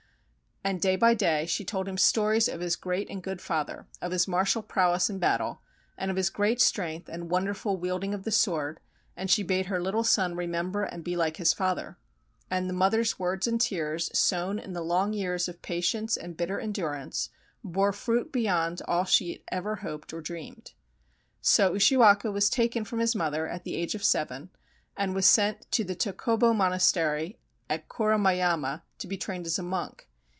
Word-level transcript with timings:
And 0.63 0.79
day 0.79 0.95
by 0.95 1.15
day 1.15 1.47
she 1.47 1.65
told 1.65 1.87
him 1.87 1.97
stories 1.97 2.47
of 2.47 2.59
his 2.59 2.75
great 2.75 3.09
and 3.09 3.23
good 3.23 3.41
father— 3.41 3.87
of 4.01 4.11
his 4.11 4.27
martial 4.27 4.61
prowess 4.61 5.09
in 5.09 5.17
battle, 5.17 5.63
and 5.97 6.11
of 6.11 6.17
his 6.17 6.29
great 6.29 6.61
strength 6.61 7.09
and 7.09 7.31
wonderful 7.31 7.77
wielding 7.77 8.13
of 8.13 8.25
the 8.25 8.31
sword, 8.31 8.79
and 9.17 9.27
she 9.31 9.41
bade 9.41 9.65
her 9.65 9.81
little 9.81 10.03
son 10.03 10.35
remember 10.35 10.83
and 10.83 11.03
be 11.03 11.15
like 11.17 11.37
his 11.37 11.51
father. 11.51 11.97
And 12.51 12.69
the 12.69 12.75
mother's 12.75 13.17
words 13.17 13.47
and 13.47 13.59
tears, 13.59 14.15
sown 14.15 14.59
in 14.59 14.75
long 14.75 15.13
years 15.13 15.47
of 15.49 15.63
patience 15.63 16.15
and 16.15 16.37
bitter 16.37 16.59
endurance, 16.59 17.29
bore 17.63 17.91
fruit 17.91 18.31
beyond 18.31 18.83
all 18.87 19.03
she 19.05 19.31
had 19.31 19.41
ever 19.51 19.77
hoped 19.77 20.13
or 20.13 20.21
dreamed. 20.21 20.73
So 21.41 21.73
Ushiwaka 21.73 22.31
was 22.31 22.51
taken 22.51 22.85
from 22.85 22.99
his 22.99 23.15
mother 23.15 23.47
at 23.47 23.63
the 23.63 23.75
age 23.77 23.95
of 23.95 24.03
seven, 24.03 24.51
and 24.95 25.15
was 25.15 25.25
sent 25.25 25.71
to 25.71 25.83
the 25.83 25.95
Tokobo 25.95 26.53
Monastery, 26.55 27.39
at 27.67 27.87
Kuramayama, 27.89 28.83
to 28.99 29.07
be 29.07 29.17
trained 29.17 29.47
as 29.47 29.57
a 29.57 29.63
monk. 29.63 30.07